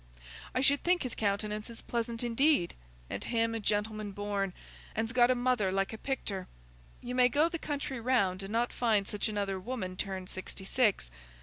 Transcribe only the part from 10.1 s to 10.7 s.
sixty